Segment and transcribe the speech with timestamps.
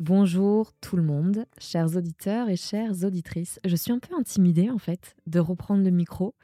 [0.00, 3.60] Bonjour tout le monde, chers auditeurs et chères auditrices.
[3.64, 6.34] Je suis un peu intimidée en fait de reprendre le micro.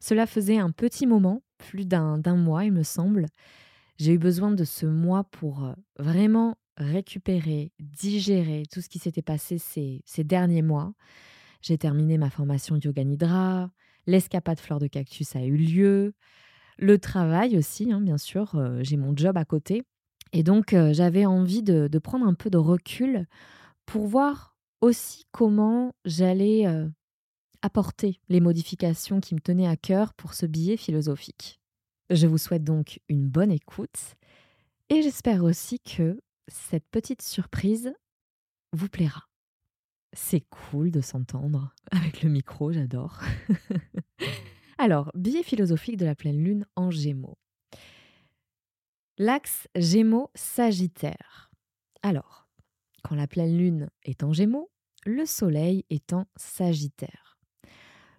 [0.00, 3.26] Cela faisait un petit moment, plus d'un mois il me semble.
[3.98, 9.22] J'ai eu besoin de ce mois pour euh, vraiment récupérer, digérer tout ce qui s'était
[9.22, 10.92] passé ces, derniers mois.
[11.62, 13.70] J'ai terminé ma formation Yoga Nidra,
[14.06, 16.14] l'escapade fleur de cactus a eu lieu,
[16.78, 19.84] le travail aussi, hein, bien sûr, euh, j'ai mon job à côté.
[20.32, 23.26] Et donc, j'avais envie de, prendre un peu de recul
[23.86, 26.66] pour voir aussi comment j'allais
[27.62, 31.60] apporter les modifications qui me tenaient à cœur pour ce billet philosophique.
[32.10, 34.14] Je vous souhaite donc une bonne écoute
[34.88, 37.92] et j'espère aussi que cette petite surprise
[38.72, 39.28] vous plaira.
[40.14, 43.20] C'est cool de s'entendre avec le micro, j'adore.
[44.78, 47.36] Alors, billet philosophique de la pleine lune en gémeaux.
[49.20, 51.50] L'axe Gémeaux-Sagittaire.
[52.04, 52.46] Alors,
[53.02, 54.70] quand la pleine lune est en Gémeaux,
[55.04, 57.36] le Soleil est en Sagittaire.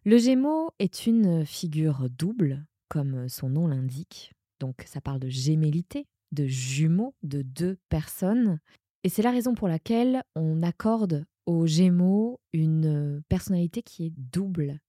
[0.03, 4.33] Le Gémeaux est une figure double, comme son nom l'indique.
[4.59, 8.59] Donc ça parle de gémellité, de jumeaux, de deux personnes.
[9.05, 14.81] Et c'est la raison pour laquelle on accorde aux Gémeaux une personnalité qui est double,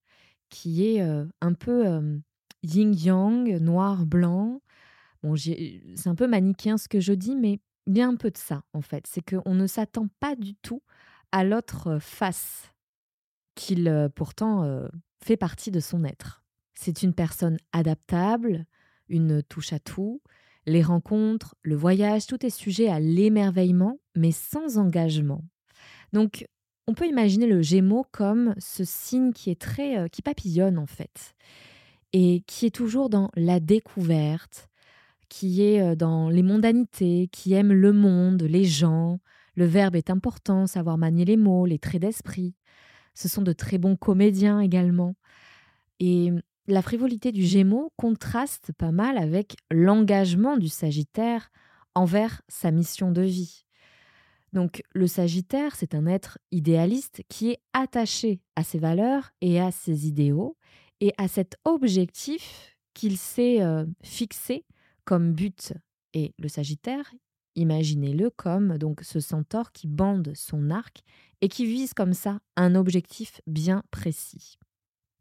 [0.49, 2.19] qui est euh, un peu euh,
[2.65, 4.61] yin-yang, noir-blanc,
[5.23, 8.39] c'est un peu manichéen ce que je dis, mais il y a un peu de
[8.39, 9.07] ça, en fait.
[9.07, 10.83] C'est qu'on ne s'attend pas du tout
[11.33, 12.73] à l'autre face,
[13.55, 14.89] qu'il pourtant
[15.23, 16.43] fait partie de son être.
[16.75, 18.65] C'est une personne adaptable,
[19.09, 20.23] une touche à tout.
[20.67, 25.45] Les rencontres, le voyage, tout est sujet à l'émerveillement, mais sans engagement.
[26.13, 26.47] Donc,
[26.87, 31.35] on peut imaginer le Gémeaux comme ce signe qui est très, qui papillonne en fait,
[32.13, 34.70] et qui est toujours dans la découverte,
[35.31, 39.21] qui est dans les mondanités, qui aime le monde, les gens.
[39.55, 42.55] Le verbe est important, savoir manier les mots, les traits d'esprit.
[43.15, 45.15] Ce sont de très bons comédiens également.
[46.01, 46.31] Et
[46.67, 51.51] la frivolité du Gémeaux contraste pas mal avec l'engagement du Sagittaire
[51.95, 53.65] envers sa mission de vie.
[54.53, 59.71] Donc le Sagittaire, c'est un être idéaliste qui est attaché à ses valeurs et à
[59.71, 60.57] ses idéaux
[61.01, 63.61] et à cet objectif qu'il s'est
[64.03, 64.65] fixé
[65.11, 65.73] comme but
[66.15, 67.13] et le Sagittaire,
[67.57, 71.03] imaginez-le comme donc ce centaure qui bande son arc
[71.41, 74.57] et qui vise comme ça un objectif bien précis.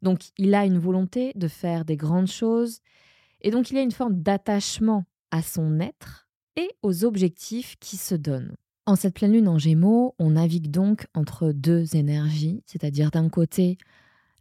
[0.04, 2.82] Donc il a une volonté de faire des grandes choses
[3.42, 8.14] et donc il a une forme d'attachement à son être et aux objectifs qui se
[8.14, 8.54] donnent.
[8.86, 13.80] En cette pleine lune en Gémeaux, on navigue donc entre deux énergies, c'est-à-dire d'un côté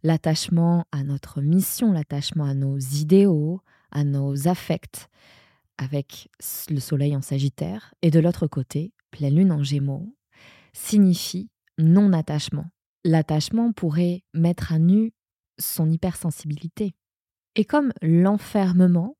[0.03, 3.61] l'attachement à notre mission, l'attachement à nos idéaux,
[3.91, 5.09] à nos affects,
[5.79, 6.27] avec
[6.69, 10.13] le soleil en Sagittaire, et de l'autre côté, pleine lune en Gémeaux,
[10.73, 12.65] signifie non-attachement.
[13.05, 15.13] L'attachement pourrait mettre à nu
[15.57, 16.95] son hypersensibilité.
[17.55, 19.17] Et comme l'enfermement,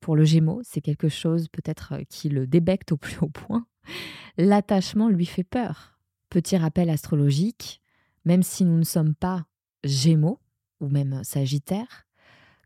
[0.00, 3.66] pour le Gémeaux, c'est quelque chose peut-être euh, qui le débecte au plus haut point,
[4.36, 5.96] l'attachement lui fait peur.
[6.28, 7.80] Petit rappel astrologique,
[8.24, 9.46] même si nous ne sommes pas
[9.84, 10.40] Gémeaux
[10.80, 12.04] ou même Sagittaire,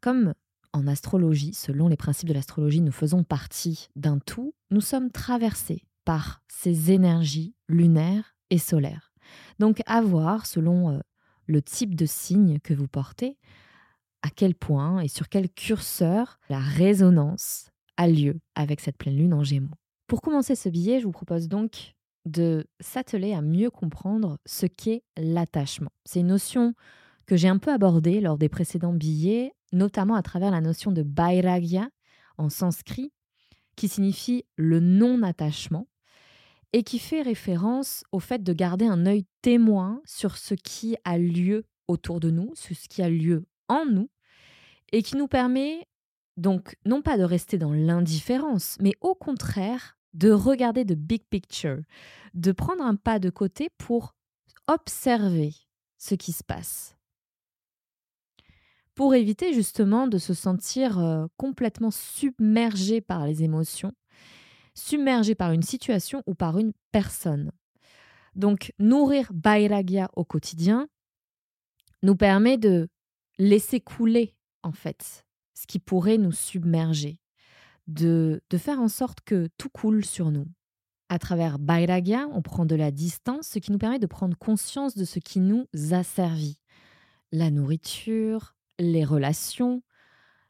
[0.00, 0.32] comme
[0.78, 5.84] en astrologie, selon les principes de l'astrologie, nous faisons partie d'un tout, nous sommes traversés
[6.04, 9.12] par ces énergies lunaires et solaires.
[9.58, 11.00] Donc à voir, selon euh,
[11.46, 13.36] le type de signe que vous portez,
[14.22, 19.34] à quel point et sur quel curseur la résonance a lieu avec cette pleine lune
[19.34, 19.76] en gémeaux.
[20.06, 21.94] Pour commencer ce billet, je vous propose donc
[22.24, 25.90] de s'atteler à mieux comprendre ce qu'est l'attachement.
[26.04, 26.74] C'est une notion
[27.26, 31.02] que j'ai un peu abordée lors des précédents billets notamment à travers la notion de
[31.02, 31.88] bairagya
[32.36, 33.12] en sanskrit,
[33.76, 35.88] qui signifie le non-attachement,
[36.72, 41.16] et qui fait référence au fait de garder un œil témoin sur ce qui a
[41.16, 44.10] lieu autour de nous, sur ce qui a lieu en nous,
[44.92, 45.86] et qui nous permet
[46.36, 51.80] donc non pas de rester dans l'indifférence, mais au contraire de regarder the big picture,
[52.34, 54.14] de prendre un pas de côté pour
[54.66, 55.54] observer
[55.96, 56.97] ce qui se passe
[58.98, 63.92] pour éviter justement de se sentir euh, complètement submergé par les émotions,
[64.74, 67.52] submergé par une situation ou par une personne.
[68.34, 70.88] Donc nourrir Bairagya au quotidien
[72.02, 72.88] nous permet de
[73.38, 74.34] laisser couler,
[74.64, 75.24] en fait,
[75.54, 77.20] ce qui pourrait nous submerger,
[77.86, 80.48] de, de faire en sorte que tout coule sur nous.
[81.08, 84.96] À travers Bairagya, on prend de la distance, ce qui nous permet de prendre conscience
[84.96, 86.58] de ce qui nous asservit.
[87.30, 89.82] La nourriture, les relations,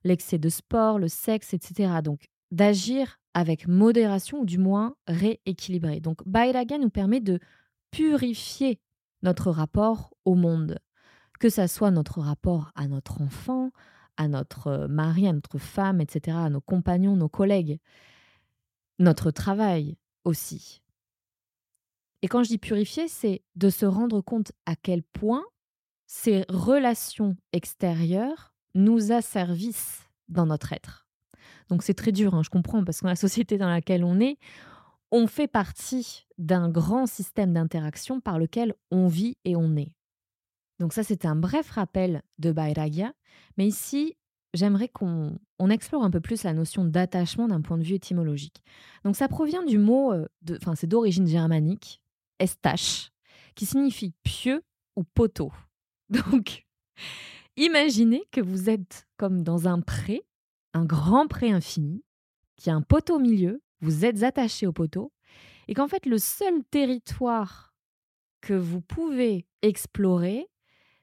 [0.05, 2.01] l'excès de sport, le sexe, etc.
[2.03, 6.01] Donc, d'agir avec modération ou du moins rééquilibré.
[6.01, 7.39] Donc, Bairagya nous permet de
[7.91, 8.81] purifier
[9.23, 10.79] notre rapport au monde,
[11.41, 13.71] que ça soit notre rapport à notre enfant,
[14.17, 17.79] à notre mari, à notre femme, etc., à nos compagnons, nos collègues,
[18.99, 20.83] notre travail aussi.
[22.23, 25.45] Et quand je dis purifier, c'est de se rendre compte à quel point
[26.09, 31.07] ces relations extérieures nous asservissent dans notre être.
[31.69, 34.39] Donc c'est très dur, hein, je comprends, parce que la société dans laquelle on est,
[35.13, 39.93] on fait partie d'un grand système d'interaction par lequel on vit et on est.
[40.81, 43.13] Donc ça, c'était un bref rappel de Bairagya.
[43.59, 44.17] Mais ici,
[44.55, 45.39] j'aimerais qu'on
[45.69, 48.63] explore un peu plus la notion d'attachement d'un point de vue étymologique.
[49.05, 52.01] Donc ça provient du mot, euh, enfin c'est d'origine germanique,
[52.39, 53.11] estache,
[53.55, 54.63] qui signifie pieux
[54.97, 55.53] ou poteau.
[56.31, 56.67] Donc,
[57.57, 60.23] imaginez que vous êtes comme dans un pré,
[60.75, 62.05] un grand pré infini,
[62.57, 65.13] qui a un poteau au milieu, vous êtes attaché au poteau,
[65.69, 67.75] et qu'en fait le seul territoire
[68.41, 70.49] que vous pouvez explorer,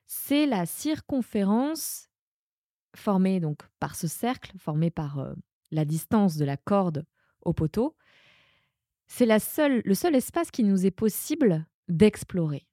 [0.05, 2.09] c'est la circonférence
[2.95, 5.33] formée donc par ce cercle, formé par euh,
[5.71, 7.05] la distance de la corde
[7.41, 7.95] au poteau.
[9.07, 12.67] C'est le seul espace qui nous est possible d'explorer.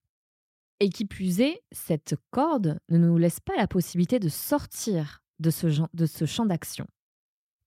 [0.83, 5.51] Et qui plus est, cette corde ne nous laisse pas la possibilité de sortir de
[5.51, 6.89] ce, de ce champ d'action.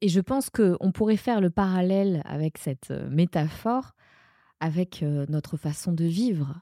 [0.02, 3.94] Et je pense qu'on pourrait faire le parallèle avec cette euh, métaphore
[4.60, 6.60] avec euh, notre façon de vivre.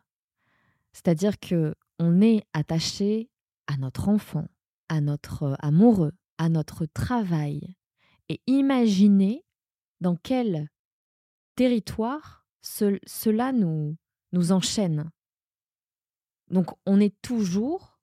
[0.92, 3.32] C'est-à-dire que on est attaché
[3.66, 4.48] à notre enfant,
[4.90, 7.76] à notre euh, amoureux, à notre travail.
[8.30, 9.44] Et imaginez
[10.02, 10.70] dans quel
[11.56, 13.98] territoire cela nous,
[14.34, 15.10] nous enchaîne.
[16.50, 18.00] Donc on est toujours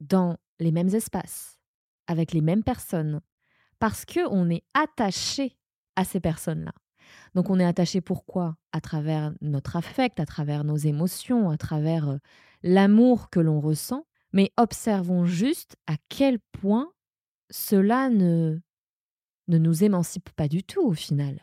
[0.00, 1.58] dans les mêmes espaces,
[2.06, 3.20] avec les mêmes personnes,
[3.78, 5.58] parce qu'on est attaché
[5.96, 6.72] à ces personnes-là.
[7.34, 8.56] Donc on est attaché pourquoi?
[8.72, 12.18] À travers notre affect, à travers nos émotions, à travers
[12.62, 16.92] l'amour que l'on ressent, mais observons juste à quel point
[17.50, 18.60] cela ne,
[19.48, 21.40] ne nous émancipe pas du tout au final.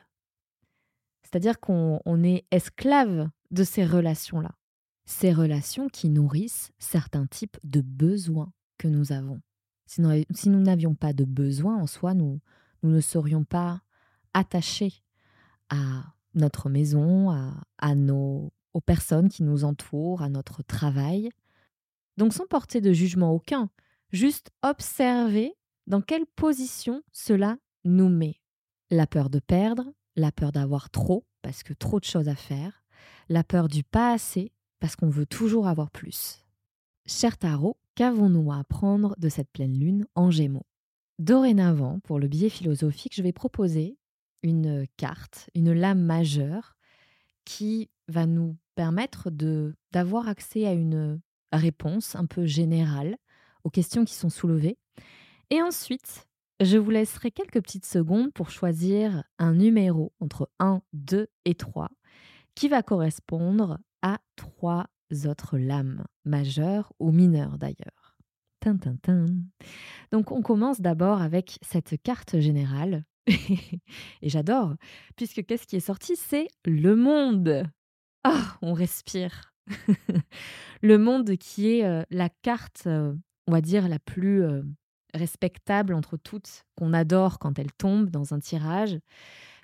[1.24, 4.52] C'est-à-dire qu'on est esclave de ces relations-là.
[5.10, 9.42] Ces relations qui nourrissent certains types de besoins que nous avons.
[9.88, 12.40] Si nous, n'avions pas de besoins en soi, nous,
[12.84, 13.82] ne serions pas
[14.36, 15.02] attachés
[15.72, 16.04] à
[16.36, 17.32] notre maison,
[17.80, 21.32] à nos, aux personnes qui nous entourent, à notre travail.
[22.18, 23.72] Donc sans porter de jugement aucun,
[24.12, 25.56] juste observer
[25.88, 28.40] dans quelle position cela nous met.
[28.92, 32.84] La peur de perdre, la peur d'avoir trop, parce que trop de choses à faire,
[33.28, 36.46] la peur du pas assez, parce qu'on veut toujours avoir plus.
[37.06, 40.66] Cher Tarot, qu'avons-nous à apprendre de cette pleine lune en Gémeaux?
[41.18, 43.98] Dorénavant, pour le biais philosophique, je vais proposer
[44.44, 46.76] une carte, une lame majeure
[47.46, 49.30] qui va nous permettre
[49.92, 51.20] d'avoir accès à une
[51.52, 53.18] réponse un peu générale
[53.64, 54.78] aux questions qui sont soulevées.
[55.50, 56.28] Et ensuite,
[56.62, 61.90] je vous laisserai quelques petites secondes pour choisir un numéro entre 1, 2 et 3
[62.56, 64.88] qui va correspondre à trois
[65.26, 68.18] autres lames, majeures ou mineures d'ailleurs.
[70.12, 74.76] Donc on commence d'abord avec cette carte générale et j'adore,
[75.16, 76.16] puisque qu'est-ce qui est sorti?
[76.16, 77.64] C'est le monde.
[78.24, 79.54] Ah, on respire.
[80.82, 84.44] le monde qui est la carte, on va dire, la plus
[85.14, 89.00] respectable entre toutes, qu'on adore quand elle tombe dans un tirage,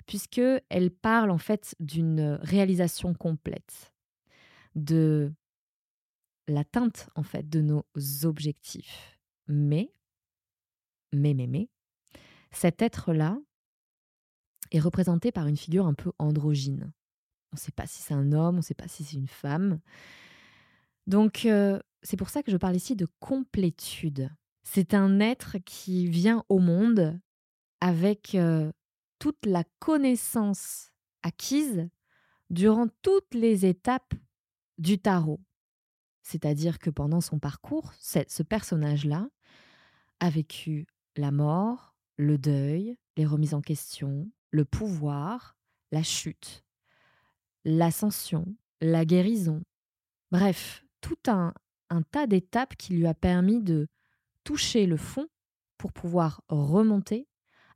[0.06, 3.92] puisque elle parle en fait d'une réalisation complète,
[4.76, 5.32] de
[6.46, 7.84] l'atteinte en fait de nos
[8.22, 9.18] objectifs.
[9.48, 9.92] Mais,
[11.12, 11.68] mais, mais, mais,
[12.52, 13.38] cet être-là,
[14.70, 16.92] est représenté par une figure un peu androgyne.
[17.52, 19.28] On ne sait pas si c'est un homme, on ne sait pas si c'est une
[19.28, 19.80] femme.
[21.06, 24.30] Donc euh, c'est pour ça que je parle ici de complétude.
[24.62, 27.18] C'est un être qui vient au monde
[27.80, 28.72] avec euh,
[29.18, 30.90] toute la connaissance
[31.22, 31.88] acquise
[32.50, 34.14] durant toutes les étapes
[34.78, 35.40] du tarot.
[36.22, 39.28] C'est-à-dire que pendant son parcours, ce personnage-là
[40.20, 45.56] a vécu la mort, le deuil, les remises en question, le pouvoir,
[45.92, 46.64] la chute,
[47.64, 48.46] l'ascension,
[48.80, 49.62] la guérison.
[50.30, 51.52] Bref, tout un,
[52.10, 53.88] tas d'étapes qui lui a permis de
[54.44, 55.28] toucher le fond
[55.78, 57.28] pour pouvoir remonter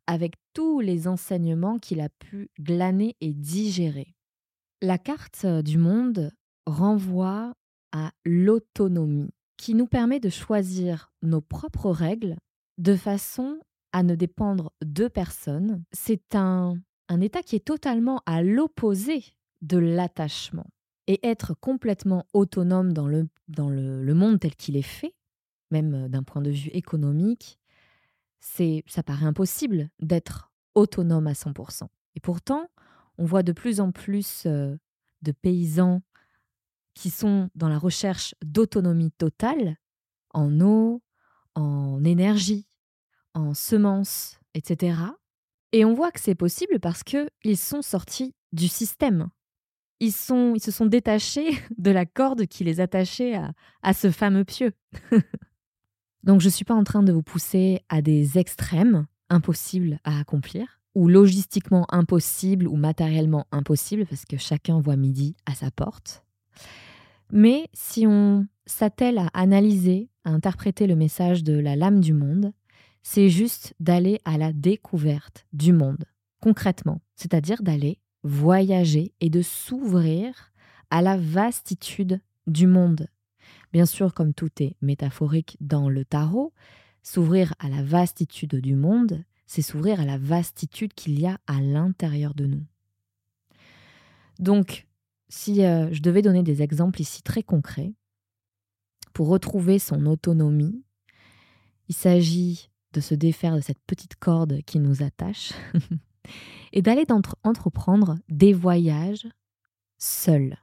[0.07, 4.15] avec tous les enseignements qu'il a pu glaner et digérer.
[4.83, 6.33] La carte du monde
[6.71, 7.55] renvoie
[7.93, 12.37] à l'autonomie, qui nous permet de choisir nos propres règles
[12.79, 13.59] de façon
[13.93, 15.83] à ne dépendre de personne.
[15.93, 19.25] C'est un, un état qui est totalement à l'opposé
[19.61, 20.67] de l'attachement.
[21.07, 25.15] Et être complètement autonome dans le, dans le, monde tel qu'il est fait,
[25.73, 27.59] même d'un point de vue économique,
[28.39, 31.89] c'est ça paraît impossible d'être autonome à 100%.
[32.15, 32.69] Et pourtant,
[33.19, 34.77] on voit de plus en plus euh,
[35.23, 36.03] de paysans
[37.01, 39.79] qui sont dans la recherche d'autonomie totale
[40.35, 41.03] en eau,
[41.55, 42.69] en énergie,
[43.33, 44.99] en semences, etc.
[45.73, 49.31] Et on voit que c'est possible parce qu'ils sont sortis du système.
[50.01, 53.53] Ils, sont, ils se sont détachés de la corde qui les attachait à,
[53.83, 54.73] à ce fameux pieu.
[56.23, 60.19] Donc je ne suis pas en train de vous pousser à des extrêmes impossibles à
[60.19, 66.27] accomplir, ou logistiquement impossibles ou matériellement impossibles, parce que chacun voit midi à sa porte.
[67.33, 72.53] Mais si on s'attelle à analyser, à interpréter le message de la lame du monde,
[73.03, 76.05] c'est juste d'aller à la découverte du monde,
[76.41, 80.53] concrètement, c'est-à-dire d'aller voyager et de s'ouvrir
[80.91, 83.07] à la vastitude du monde.
[83.73, 86.53] Bien sûr, comme tout est métaphorique dans le tarot,
[87.03, 91.61] s'ouvrir à la vastitude du monde, c'est s'ouvrir à la vastitude qu'il y a à
[91.61, 92.65] l'intérieur de nous.
[94.39, 94.87] Donc,
[95.31, 97.95] si euh, je devais donner des exemples ici très concrets,
[99.13, 100.85] pour retrouver son autonomie,
[101.89, 105.53] il s'agit de se défaire de cette petite corde qui nous attache
[106.73, 107.07] et d'aller
[107.45, 109.29] entreprendre des voyages
[109.99, 110.57] seuls.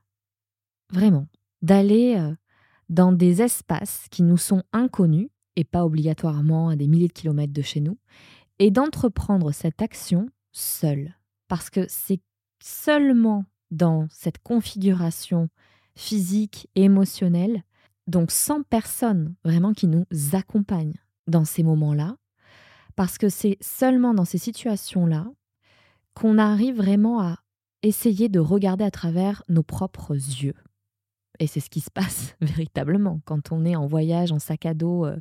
[0.92, 1.28] Vraiment,
[1.62, 2.36] d'aller euh,
[2.90, 7.54] dans des espaces qui nous sont inconnus et pas obligatoirement à des milliers de kilomètres
[7.54, 7.98] de chez nous,
[8.60, 11.16] et d'entreprendre cette action seul.
[11.48, 12.22] Parce que c'est
[12.62, 15.50] seulement dans cette configuration
[15.96, 17.64] physique et émotionnelle,
[18.08, 20.94] donc sans personne vraiment qui nous accompagne
[21.28, 22.18] dans ces moments-là,
[22.96, 25.28] parce que c'est seulement dans ces situations-là
[26.14, 27.38] qu'on arrive vraiment à
[27.84, 30.56] essayer de regarder à travers nos propres yeux.
[31.40, 34.74] Et c'est ce qui se passe véritablement quand on est en voyage, en sac à
[34.74, 35.18] dos, euh,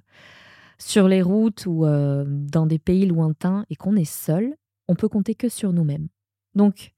[0.78, 4.54] sur les routes ou euh, dans des pays lointains et qu'on est seul,
[4.88, 6.08] on peut compter que sur nous-mêmes.
[6.54, 6.92] Donc,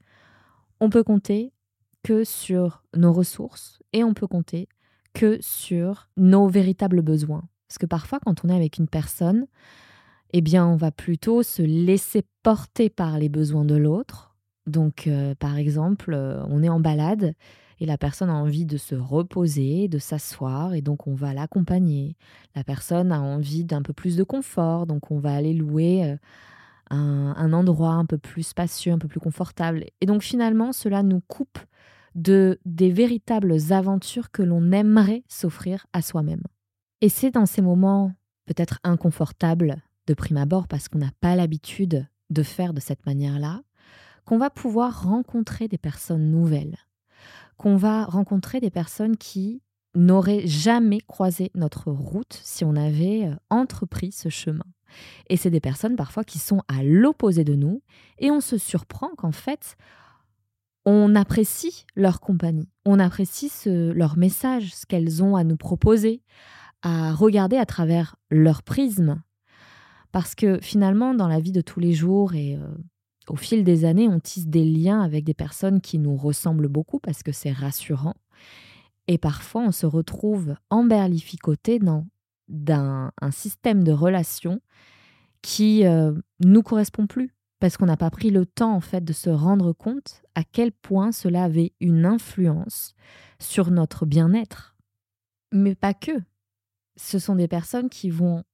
[0.81, 1.53] on peut compter
[2.03, 4.69] que sur nos ressources et on peut compter
[5.15, 7.43] que sur nos véritables besoins.
[7.69, 9.47] Parce que parfois, quand on est avec une personne,
[10.33, 14.37] eh bien, on va plutôt se laisser porter par les besoins de l'autre.
[14.67, 17.35] Donc, euh, par exemple, euh, on est en balade
[17.81, 22.17] et la personne a envie de se reposer, de s'asseoir, et donc on va l'accompagner.
[22.55, 26.17] La personne a envie d'un peu plus de confort, donc on va aller louer
[26.91, 29.85] un, endroit un peu plus spacieux, un peu plus confortable.
[30.01, 31.59] Et donc finalement, cela nous coupe
[32.15, 36.43] de des véritables aventures que l'on aimerait s'offrir à soi-même.
[37.01, 38.13] Et c'est dans ces moments
[38.47, 43.63] peut-être inconfortables de prime abord parce qu'on n'a pas l'habitude de faire de cette manière-là,
[44.25, 46.77] qu'on va pouvoir rencontrer des personnes nouvelles,
[47.57, 49.63] qu'on va rencontrer des personnes qui
[49.95, 54.65] n'auraient jamais croisé notre route si on avait euh, entrepris ce chemin.
[55.29, 57.83] Et c'est des personnes parfois qui sont à l'opposé de nous
[58.19, 59.77] et on se surprend qu'en fait,
[60.85, 66.23] on apprécie leur compagnie, on apprécie leur message, ce qu'elles ont à nous proposer,
[66.83, 69.23] à regarder à travers leur prisme.
[70.13, 72.67] Parce que finalement, dans la vie de tous les jours et euh,
[73.29, 76.99] au fil des années, on tisse des liens avec des personnes qui nous ressemblent beaucoup
[76.99, 78.15] parce que c'est rassurant.
[79.07, 82.07] Et parfois, on se retrouve emberlificoté dans
[82.49, 84.61] d'un un système de relations
[85.43, 89.13] qui euh, nous correspond plus parce qu'on n'a pas pris le temps en fait de
[89.13, 92.95] se rendre compte à quel point cela avait une influence
[93.41, 94.77] sur notre bien-être.
[95.53, 96.13] Mais pas que.
[96.97, 98.45] Ce sont des personnes qui vont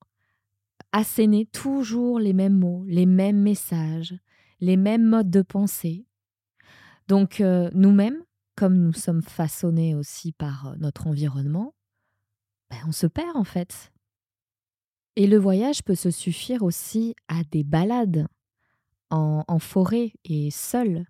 [0.92, 4.14] asséner toujours les mêmes mots, les mêmes messages,
[4.60, 6.06] les mêmes modes de pensée.
[7.08, 8.22] Donc euh, nous-mêmes,
[8.56, 11.74] comme nous sommes façonnés aussi par euh, notre environnement,
[12.74, 13.92] ben, on se perd en fait.
[15.16, 18.26] Et le voyage peut se suffire aussi à des balades
[19.10, 21.06] en, forêt et seul,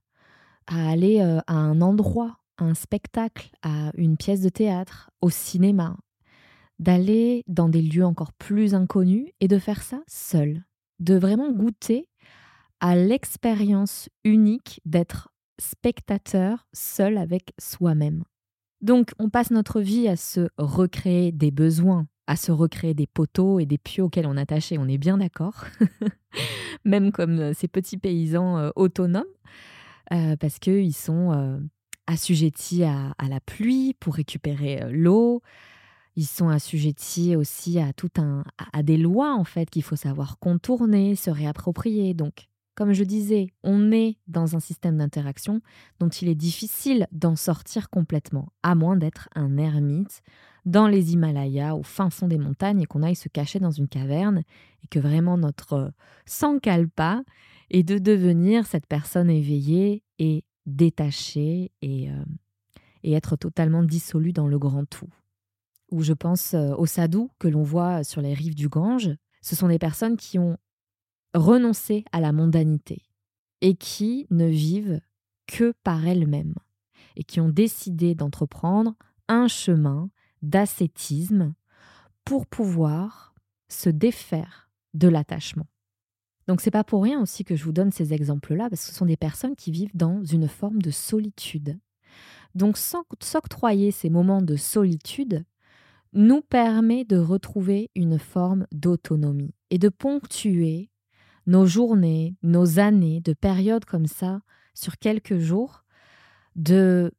[0.66, 5.30] à aller euh, à un endroit, à un spectacle, à une pièce de théâtre, au
[5.30, 5.96] cinéma,
[6.78, 10.66] d'aller dans des lieux encore plus inconnus et de faire ça seul,
[11.00, 12.10] de vraiment goûter
[12.80, 18.24] à l'expérience unique d'être spectateur seul avec soi-même.
[18.84, 23.58] Donc on passe notre vie à se recréer des besoins à se recréer des poteaux
[23.58, 25.64] et des pieux auxquels on attachait, on est bien d'accord.
[26.84, 29.24] Même comme euh, ces petits paysans euh, autonomes,
[30.12, 31.60] euh, parce qu'ils sont
[32.06, 35.40] assujettis à, la pluie pour récupérer l'eau.
[36.16, 40.38] Ils sont assujettis aussi à tout un à des lois en fait qu'il faut savoir
[40.38, 42.14] contourner, se réapproprier.
[42.14, 45.60] Donc, comme je disais, on est dans un système d'interaction
[46.00, 50.22] dont il est difficile d'en sortir complètement, à moins d'être un ermite
[50.64, 53.88] dans les Himalayas, au fin fond des montagnes, et qu'on aille se cacher dans une
[53.88, 54.42] caverne,
[54.82, 55.92] et que vraiment notre
[56.26, 57.22] sang cale pas,
[57.70, 62.24] et de devenir cette personne éveillée et détachée, et, euh,
[63.02, 65.10] et être totalement dissolue dans le grand tout.
[65.90, 69.10] Ou je pense euh, aux sadhus que l'on voit sur les rives du Gange.
[69.42, 70.56] Ce sont des personnes qui ont
[71.34, 73.02] renoncé à la mondanité
[73.60, 75.00] et qui ne vivent
[75.46, 76.54] que par elles-mêmes
[77.16, 78.94] et qui ont décidé d'entreprendre
[79.28, 80.10] un chemin
[80.42, 81.54] d'ascétisme
[82.24, 83.34] pour pouvoir
[83.68, 85.66] se défaire de l'attachement.
[86.46, 88.94] Donc c'est pas pour rien aussi que je vous donne ces exemples-là, parce que ce
[88.94, 91.78] sont des personnes qui vivent dans une forme de solitude.
[92.54, 95.44] Donc s'octroyer ces moments de solitude
[96.12, 100.90] nous permet de retrouver une forme d'autonomie et de ponctuer
[101.46, 104.40] nos journées, nos années de périodes comme ça,
[104.74, 105.84] sur quelques jours,
[106.56, 107.12] de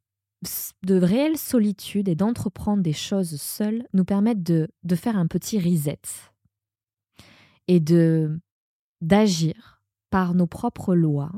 [0.84, 5.60] de réelle solitude et d'entreprendre des choses seules nous permettent de, de faire un petit
[5.60, 6.00] reset
[7.68, 8.40] et de
[9.02, 11.32] d'agir par nos propres lois,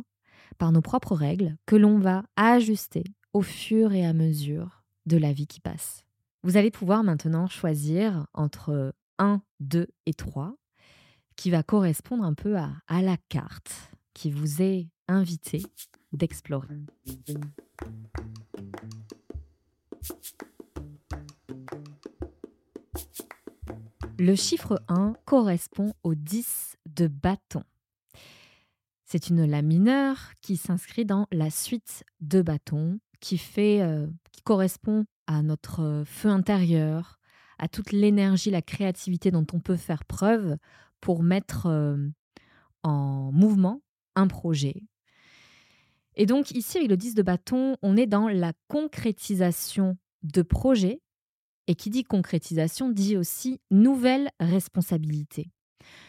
[0.57, 3.03] par nos propres règles que l'on va ajuster
[3.33, 6.03] au fur et à mesure de la vie qui passe.
[6.43, 10.55] Vous allez pouvoir maintenant choisir entre 1, 2 et 3
[11.37, 15.63] qui va correspondre un peu à, à la carte qui vous est invité
[16.11, 16.75] d'explorer.
[24.19, 27.63] Le chiffre 1 correspond au 10 de bâton.
[29.05, 34.41] C'est une la mineure qui s'inscrit dans la suite de bâtons qui fait euh, qui
[34.41, 37.19] correspond à notre feu intérieur,
[37.59, 40.57] à toute l'énergie, la créativité dont on peut faire preuve
[41.01, 41.67] pour mettre
[42.83, 43.81] en mouvement
[44.15, 44.83] un projet,
[46.17, 51.01] et donc ici, avec le 10 de bâton, on est dans la concrétisation de projets.
[51.67, 55.51] Et qui dit concrétisation dit aussi nouvelle responsabilité.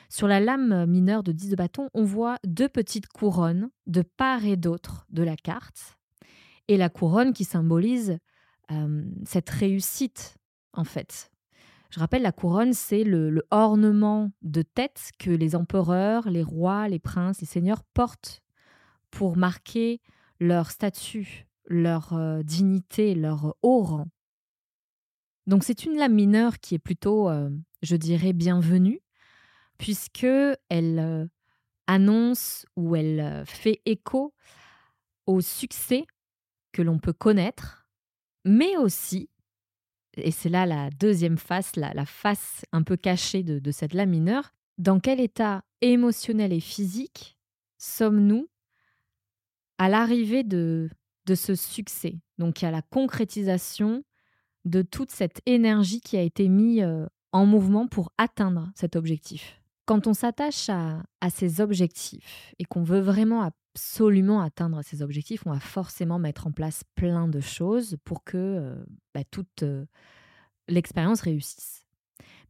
[0.08, 4.44] Sur la lame mineure de 10 de bâton, on voit deux petites couronnes de part
[4.44, 5.98] et d'autre de la carte.
[6.68, 8.18] Et la couronne qui symbolise
[9.24, 10.36] cette réussite,
[10.72, 11.32] en fait.
[11.90, 16.98] Je rappelle, la couronne, c'est le, ornement de tête que les empereurs, les rois, les
[16.98, 18.42] princes, les seigneurs portent
[19.10, 20.00] pour marquer
[20.38, 24.08] leur statut, leur euh, dignité, leur haut rang.
[25.46, 27.48] Donc c'est une lame mineure qui est plutôt, euh,
[27.82, 29.00] je dirais, bienvenue,
[29.78, 30.26] puisque
[30.68, 31.26] elle euh,
[31.86, 34.34] annonce ou elle fait écho
[35.24, 36.06] au succès
[36.72, 37.88] que l'on peut connaître,
[38.44, 39.30] mais aussi,
[40.22, 44.52] et c'est là la deuxième face, la, face un peu cachée de, cette lame mineure,
[44.78, 47.38] dans quel état émotionnel et physique
[47.78, 48.48] sommes-nous
[49.78, 50.90] à l'arrivée de,
[51.26, 52.20] de ce succès?
[52.38, 54.04] Donc il y a la concrétisation
[54.64, 59.57] de toute cette énergie qui a été mise euh, en mouvement pour atteindre cet objectif.
[59.88, 65.50] Quand on s'attache à, ces objectifs et qu'on veut vraiment absolument atteindre ces objectifs, on
[65.50, 69.86] va forcément mettre en place plein de choses pour que euh, bah, toute euh,
[70.68, 71.86] l'expérience réussisse.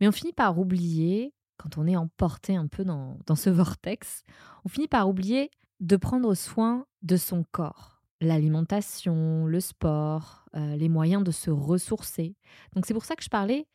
[0.00, 4.24] Mais on finit par oublier, quand on est emporté un peu dans, dans ce vortex,
[4.64, 10.88] on finit par oublier de prendre soin de son corps, l'alimentation, le sport, euh, les
[10.88, 12.34] moyens de se ressourcer.
[12.74, 13.68] Donc c'est pour ça que je parlais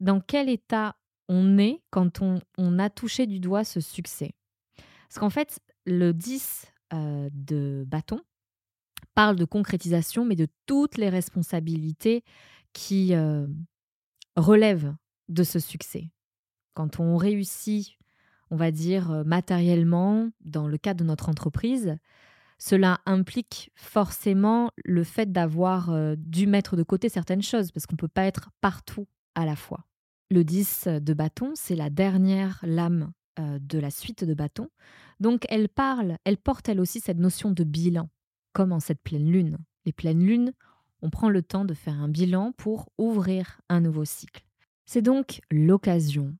[0.00, 0.96] dans quel état
[1.28, 4.34] on est quand on, a touché du doigt ce succès.
[5.08, 8.20] Parce qu'en fait, le 10 euh, de bâton
[9.14, 12.22] parle de concrétisation, mais de toutes les responsabilités
[12.72, 13.46] qui euh,
[14.36, 14.94] relèvent
[15.28, 16.10] de ce succès.
[16.74, 17.96] Quand on réussit
[18.52, 21.96] on va dire, euh, matériellement, dans le cadre de notre entreprise,
[22.58, 27.98] cela implique forcément le fait d'avoir dû mettre de côté certaines choses, parce qu'on ne
[27.98, 29.84] peut pas être partout à la fois.
[30.30, 34.68] Le 10 de bâton, c'est la dernière lame euh, de la suite de bâton.
[35.20, 38.08] Donc elle parle, elle porte elle aussi cette notion de bilan,
[38.52, 39.58] comme en cette pleine lune.
[39.84, 40.52] Les pleines lunes,
[41.00, 44.44] on prend le temps de faire un bilan pour ouvrir un nouveau cycle.
[44.84, 46.36] C'est donc l'occasion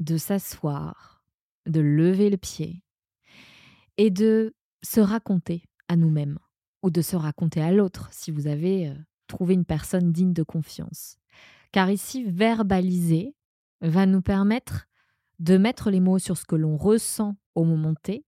[0.00, 1.24] de s'asseoir,
[1.66, 2.82] de lever le pied
[3.96, 6.38] et de se raconter à nous-mêmes
[6.82, 8.94] ou de se raconter à l'autre si vous avez euh,
[9.26, 11.18] trouvé une personne digne de confiance.
[11.72, 13.34] Car ici, verbaliser
[13.80, 14.86] va nous permettre
[15.38, 18.24] de mettre les mots sur ce que l'on ressent au moment T,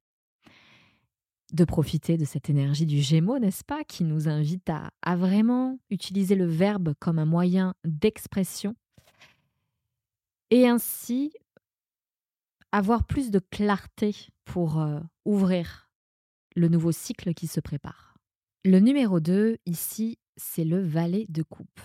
[1.52, 6.34] de profiter de cette énergie du Gémeaux, n'est-ce pas, qui nous invite à, vraiment utiliser
[6.34, 8.76] le verbe comme un moyen d'expression
[10.50, 11.32] et ainsi
[12.72, 15.90] avoir plus de clarté pour euh, ouvrir
[16.54, 18.14] le nouveau cycle qui se prépare.
[18.64, 21.80] Le numéro 2, ici, c'est le valet de coupe.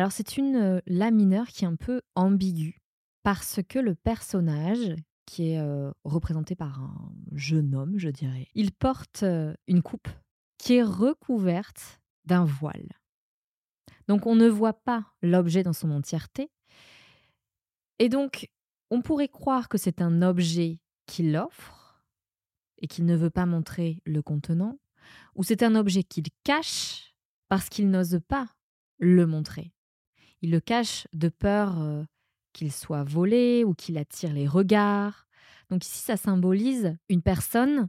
[0.00, 2.80] Alors c'est une La mineure qui est un peu ambiguë
[3.22, 5.62] parce que le personnage, qui est
[6.04, 9.26] représenté par un jeune homme, je dirais, il porte
[9.66, 10.08] une coupe
[10.56, 12.88] qui est recouverte d'un voile.
[14.08, 16.50] Donc on ne voit pas l'objet dans son entièreté.
[17.98, 18.48] Et donc
[18.90, 22.02] on pourrait croire que c'est un objet qu'il offre
[22.78, 24.78] et qu'il ne veut pas montrer le contenant,
[25.34, 27.14] ou c'est un objet qu'il cache
[27.50, 28.48] parce qu'il n'ose pas
[28.98, 29.74] le montrer.
[30.42, 32.04] Il le cache de peur euh,
[32.52, 35.26] qu'il soit volé ou qu'il attire les regards.
[35.70, 37.88] Donc ici, ça symbolise une personne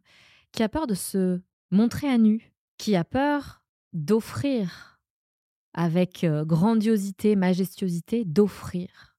[0.51, 4.99] qui a peur de se montrer à nu, qui a peur d'offrir
[5.73, 9.15] avec euh, grandiosité, majestuosité, d'offrir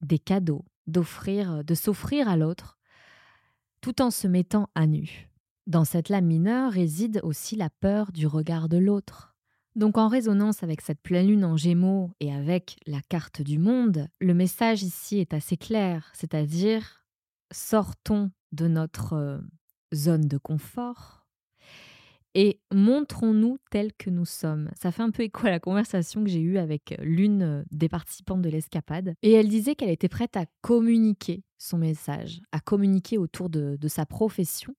[0.00, 2.78] des cadeaux, d'offrir, de s'offrir à l'autre,
[3.80, 5.30] tout en se mettant à nu.
[5.66, 9.33] Dans cette lame mineure réside aussi la peur du regard de l'autre.
[9.76, 14.08] Donc en résonance avec cette pleine lune en gémeaux et avec la carte du monde,
[14.20, 17.04] le message ici est assez clair, c'est-à-dire
[17.50, 19.38] sortons de notre euh,
[19.92, 21.24] zone de confort,
[22.34, 24.70] et montrons-nous tels que nous sommes.
[24.74, 28.42] Ça fait un peu écho à la conversation que j'ai eue avec l'une des participantes
[28.42, 29.14] de l'escapade.
[29.22, 33.88] Et elle disait qu'elle était prête à communiquer son message, à communiquer autour de, de
[33.88, 34.74] sa profession,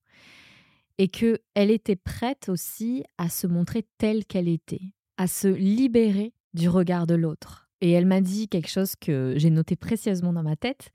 [0.97, 6.69] et qu'elle était prête aussi à se montrer telle qu'elle était, à se libérer du
[6.69, 7.69] regard de l'autre.
[7.81, 10.91] Et elle m'a dit quelque chose que j'ai noté précieusement dans ma tête,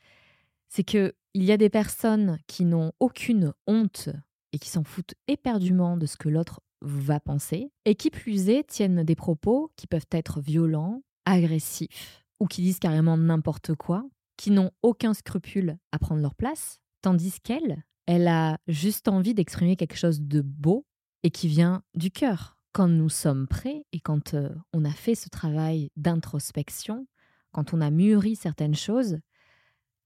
[0.69, 4.09] c'est que il y a des personnes qui n'ont aucune honte
[4.53, 8.67] et qui s'en foutent éperdument de ce que l'autre va penser, et qui plus est
[8.67, 14.05] tiennent des propos qui peuvent être violents, agressifs, ou qui disent carrément n'importe quoi,
[14.37, 19.77] qui n'ont aucun scrupule à prendre leur place, tandis qu'elle, elle a juste envie d'exprimer
[19.77, 20.85] quelque chose de beau
[21.23, 22.57] et qui vient du cœur.
[22.73, 27.07] Quand nous sommes prêts et quand euh, on a fait ce travail d'introspection,
[27.53, 29.21] quand on a mûri certaines choses,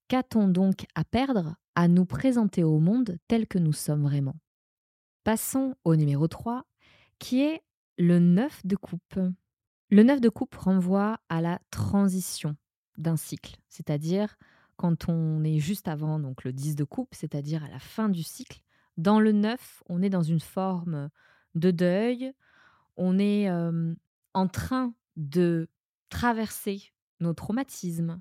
[0.08, 4.36] qu'a-t-on donc à perdre à nous présenter au monde tel que nous sommes vraiment?
[5.24, 6.66] Passons au numéro 3,
[7.18, 7.62] qui est
[7.96, 9.18] le 9 de coupe.
[9.88, 12.54] Le 9 de coupe renvoie à la transition
[12.98, 14.36] d'un cycle, c'est-à-dire
[14.76, 18.22] quand on est juste avant donc le 10 de coupe, c'est-à-dire à la fin du
[18.22, 18.60] cycle.
[18.96, 21.10] Dans le 9, on est dans une forme
[21.54, 22.32] de deuil,
[22.96, 25.68] on est en train de
[26.08, 28.20] traverser nos traumatismes,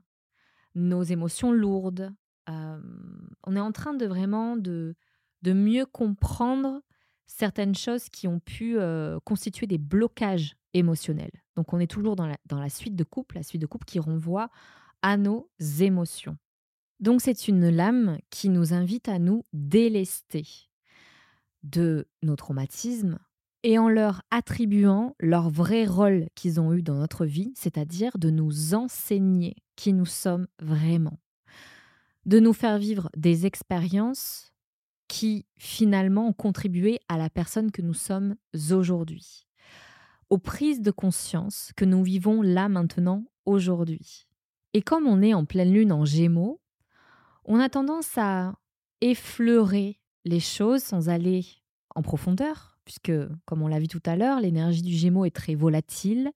[0.76, 2.14] nos émotions lourdes,
[2.48, 4.96] on est en train de vraiment de,
[5.44, 6.82] de mieux comprendre
[7.28, 8.78] certaines choses qui ont pu
[9.26, 11.44] constituer des blocages émotionnels.
[11.56, 13.86] Donc on est toujours dans la, dans la suite de couple, la suite de couple
[13.86, 14.50] qui renvoie
[15.02, 16.38] à nos émotions.
[17.04, 20.48] Donc c'est une lame qui nous invite à nous délester
[21.62, 23.20] de nos traumatismes
[23.62, 28.32] et en leur attribuant leur vrai rôle qu'ils ont eu dans notre vie, c'est-à-dire de
[28.32, 31.20] nous enseigner qui nous sommes vraiment
[32.26, 34.54] de nous faire vivre des expériences
[35.08, 38.36] qui finalement ont contribué à la personne que nous sommes
[38.72, 39.46] aujourd'hui,
[40.30, 44.26] aux prises de conscience que nous vivons là maintenant aujourd'hui.
[44.74, 46.62] Et comme on est en pleine lune en gémeaux,
[47.46, 48.54] on a tendance à
[49.02, 51.46] effleurer les choses sans aller
[51.96, 53.12] en profondeur, puisque,
[53.46, 56.32] comme on l'a vu tout à l'heure, l'énergie du gémeaux est très volatile.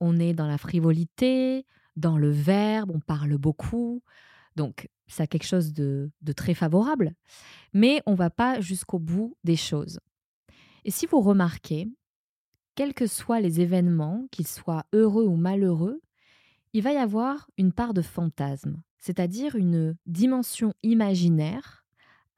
[0.00, 1.64] On est dans la frivolité,
[1.96, 4.02] dans le verbe, on parle beaucoup.
[4.56, 7.14] Donc, ça a quelque chose de, très favorable,
[7.72, 10.00] mais on ne va pas jusqu'au bout des choses.
[10.84, 11.88] Et si vous remarquez,
[12.74, 16.00] quels que soient les événements, qu'ils soient heureux ou malheureux,
[16.72, 21.84] il va y avoir une part de fantasme, c'est-à-dire une dimension imaginaire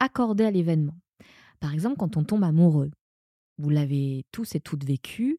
[0.00, 0.96] accordée à l'événement.
[1.60, 2.90] Par exemple, quand on tombe amoureux,
[3.58, 5.38] vous l'avez tous et toutes vécu,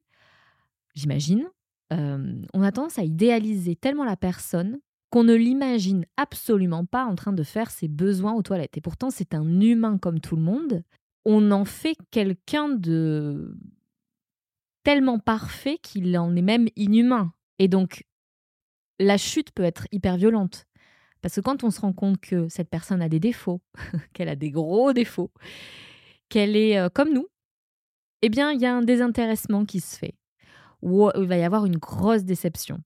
[0.94, 1.50] j'imagine,
[1.92, 7.16] euh, on a tendance à idéaliser tellement la personne qu'on ne l'imagine absolument pas en
[7.16, 8.78] train de faire ses besoins aux toilettes.
[8.78, 10.84] Et pourtant, c'est un humain comme tout le monde.
[11.26, 13.58] On en fait quelqu'un de
[14.84, 17.34] tellement parfait qu'il en est même inhumain.
[17.58, 18.06] Et donc,
[19.00, 20.66] la chute peut être hyper violente.
[21.26, 23.60] Parce que quand on se rend compte que cette personne a des défauts,
[24.14, 25.32] qu'elle a des gros défauts,
[26.30, 27.26] qu'elle est euh, comme nous,
[28.22, 30.14] eh bien, il y a un désintéressement qui se fait.
[30.84, 32.78] Ou il va y avoir une grosse déception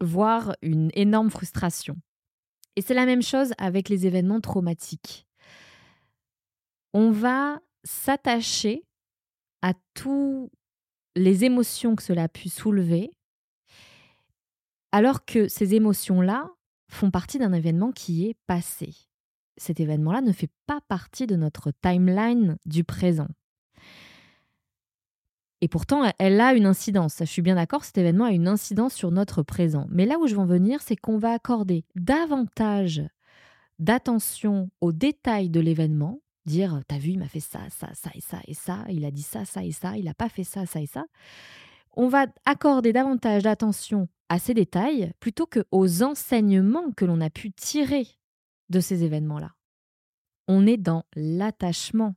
[0.00, 1.96] voire une énorme frustration.
[2.76, 5.26] Et c'est la même chose avec les événements traumatiques.
[6.94, 8.84] On va s'attacher
[9.62, 10.48] à toutes
[11.16, 13.10] les émotions que cela a pu soulever,
[14.92, 16.52] alors que ces émotions-là
[16.90, 18.94] font partie d'un événement qui est passé.
[19.56, 23.28] Cet événement-là ne fait pas partie de notre timeline du présent.
[25.60, 27.16] Et pourtant, elle a une incidence.
[27.20, 29.86] Je suis bien d'accord, cet événement a une incidence sur notre présent.
[29.90, 33.02] Mais là où je veux en venir, c'est qu'on va accorder davantage
[33.78, 38.20] d'attention aux détails de l'événement, dire T'as vu, il m'a fait ça, ça, ça et
[38.20, 40.64] ça et ça, il a dit ça, ça et ça, il n'a pas fait ça,
[40.64, 41.04] ça et ça.
[41.96, 47.52] On va accorder davantage d'attention à ces détails plutôt qu'aux enseignements que l'on a pu
[47.52, 48.06] tirer
[48.68, 49.52] de ces événements-là.
[50.48, 52.14] On est dans l'attachement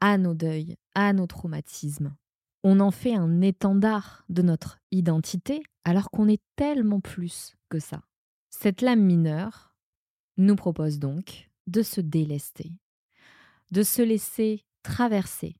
[0.00, 2.14] à nos deuils, à nos traumatismes
[2.64, 8.02] on en fait un étendard de notre identité alors qu'on est tellement plus que ça.
[8.50, 9.74] Cette lame mineure
[10.36, 12.72] nous propose donc de se délester,
[13.70, 15.56] de se laisser traverser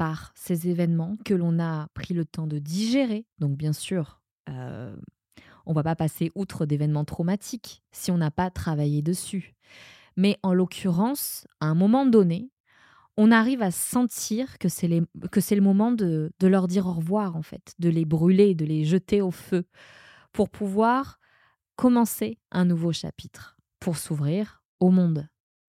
[0.00, 3.26] par ces événements que l'on a pris le temps de digérer.
[3.38, 4.96] Donc bien sûr, euh,
[5.66, 9.54] on ne va pas passer outre d'événements traumatiques si on n'a pas travaillé dessus.
[10.16, 12.50] Mais en l'occurrence, à un moment donné,
[13.18, 17.42] on arrive à sentir que c'est le moment de, de leur dire au revoir, en
[17.42, 19.66] fait, de les brûler, de les jeter au feu,
[20.32, 21.20] pour pouvoir
[21.76, 25.28] commencer un nouveau chapitre, pour s'ouvrir au monde.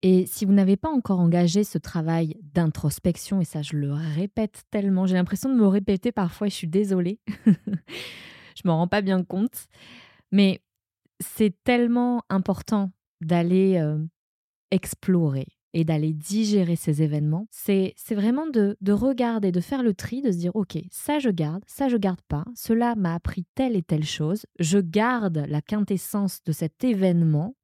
[0.03, 4.63] Et si vous n'avez pas encore engagé ce travail d'introspection, et ça je le répète
[4.71, 9.23] tellement, j'ai l'impression de me répéter parfois je suis désolée, je m'en rends pas bien
[9.25, 9.67] compte,
[10.33, 10.63] mais
[11.21, 13.99] c'est tellement important d'aller euh,
[14.71, 20.21] explorer, et d'aller digérer ces événements, c'est vraiment de, de, regarder, de faire le tri,
[20.21, 23.77] de se dire, OK, ça je garde, ça je garde pas, cela m'a appris telle
[23.77, 27.55] et telle chose, je garde la quintessence de cet événement.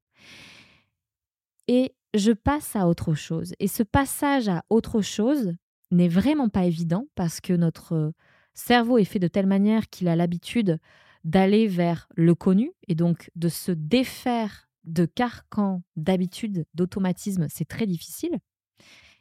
[1.68, 3.54] Et je passe à autre chose.
[3.58, 5.54] Et ce passage à autre chose
[5.90, 8.12] n'est vraiment pas évident parce que notre
[8.54, 10.78] cerveau est fait de telle manière qu'il a l'habitude
[11.24, 17.86] d'aller vers le connu et donc de se défaire de carcan, d'habitude, d'automatisme, c'est très
[17.86, 18.38] difficile.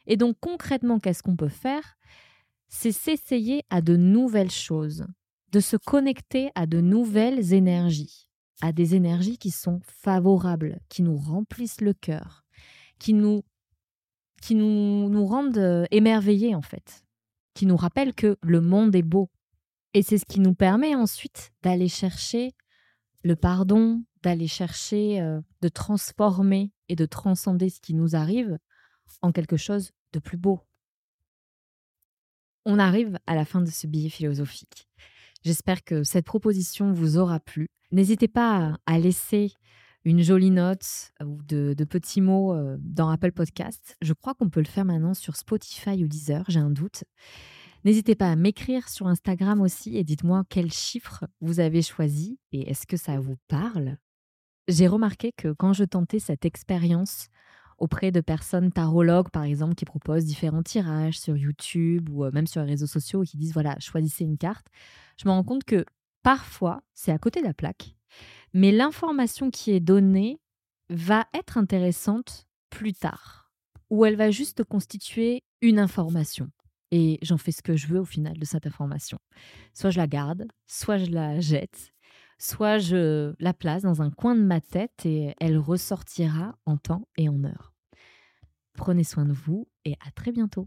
[0.06, 1.96] Et donc concrètement, qu'est-ce qu'on peut faire?
[2.68, 5.06] C'est s'essayer à de nouvelles choses,
[5.52, 8.28] de se connecter à de nouvelles énergies,
[8.60, 12.45] à des énergies qui sont favorables, qui nous remplissent le cœur,
[12.98, 13.42] qui nous,
[14.42, 17.04] qui nous, nous rendent euh, émerveillés en fait,
[17.54, 19.30] qui nous rappellent que le monde est beau.
[19.94, 22.52] Et c'est ce qui nous permet ensuite d'aller chercher
[23.22, 28.58] le pardon, d'aller chercher, euh, de transformer et de transcender ce qui nous arrive
[29.22, 30.60] en quelque chose de plus beau.
[32.64, 34.88] On arrive à la fin de ce billet philosophique.
[35.44, 37.68] J'espère que cette proposition vous aura plu.
[37.92, 39.52] N'hésitez pas à laisser
[40.06, 43.96] une jolie note ou de, petits mots euh, dans Apple Podcast.
[44.00, 47.02] Je crois qu'on peut le faire maintenant sur Spotify ou Deezer, j'ai un doute.
[47.84, 52.70] N'hésitez pas à m'écrire sur Instagram aussi et dites-moi quel chiffre vous avez choisi et
[52.70, 53.96] est-ce que ça vous parle?
[54.68, 57.26] J'ai remarqué que quand je tentais cette expérience
[57.76, 62.46] auprès de personnes tarologues, par exemple, qui proposent différents tirages sur YouTube ou euh, même
[62.46, 64.68] sur les réseaux sociaux et qui disent voilà, choisissez une carte,
[65.18, 65.84] je me rends compte que
[66.22, 67.96] parfois, c'est à côté de la plaque,
[68.56, 70.40] mais l'information qui est donnée
[70.88, 73.52] va être intéressante plus tard,
[73.90, 76.50] ou elle va juste constituer une information.
[76.90, 79.18] Et j'en fais ce que je veux au final de cette information.
[79.74, 81.92] Soit je la garde, soit je la jette,
[82.38, 87.06] soit je la place dans un coin de ma tête et elle ressortira en temps
[87.18, 87.74] et en heure.
[88.72, 90.66] Prenez soin de vous et à très bientôt.